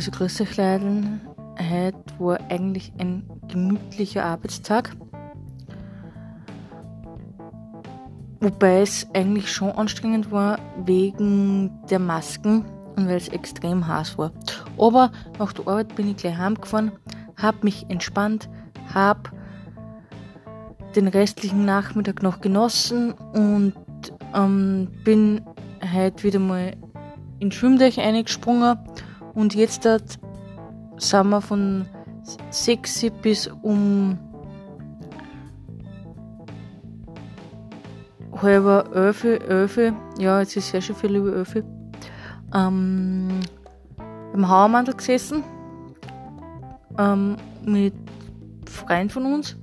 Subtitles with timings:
[0.00, 1.20] Also grüß euch Leiden.
[1.58, 4.96] Heute war eigentlich ein gemütlicher Arbeitstag.
[8.40, 12.64] Wobei es eigentlich schon anstrengend war wegen der Masken
[12.96, 14.32] und weil es extrem heiß war.
[14.78, 16.92] Aber nach der Arbeit bin ich gleich heimgefahren,
[17.36, 18.48] hab mich entspannt,
[18.94, 19.30] hab
[20.96, 23.74] den restlichen Nachmittag noch genossen und
[24.34, 25.42] ähm, bin
[25.94, 26.74] heute wieder mal
[27.38, 28.78] in Schwimmdeich eingesprungen
[29.34, 30.18] und jetzt dort
[30.98, 31.86] sind wir von
[32.50, 34.18] 6 bis um
[38.40, 39.78] halb elf, elf,
[40.18, 41.56] ja, jetzt ist sehr schon viel über elf,
[42.54, 43.40] ähm,
[44.32, 45.42] im Hauermandel gesessen
[46.98, 47.94] ähm, mit
[48.66, 49.56] Freunden von uns.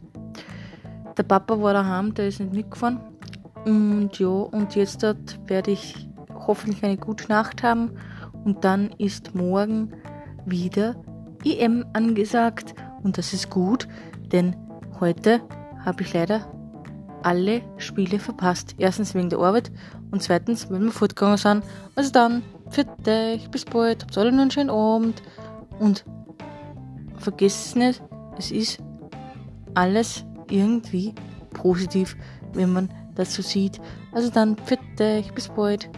[1.17, 2.99] Der Papa war daheim, der ist nicht mitgefahren.
[3.66, 7.91] Und ja, und jetzt dort werde ich hoffentlich eine gute Nacht haben.
[8.48, 9.92] Und dann ist morgen
[10.45, 10.95] wieder
[11.44, 12.76] EM angesagt.
[13.04, 13.89] Und das ist gut,
[14.31, 14.56] denn
[15.02, 15.42] heute
[15.84, 16.50] habe ich leider
[17.23, 18.76] alle Spiele verpasst.
[18.78, 19.70] Erstens wegen der Arbeit
[20.12, 21.64] und zweitens, weil wir fortgegangen sind.
[21.95, 25.22] Also dann, für dich, bis bald, habt alle noch einen schönen Abend
[25.80, 26.06] und
[27.17, 28.02] vergesst es nicht,
[28.38, 28.80] es ist
[29.73, 31.14] alles irgendwie
[31.52, 32.16] positiv,
[32.54, 33.82] wenn man das so sieht.
[34.14, 35.89] Also dann, für dich, bis bald.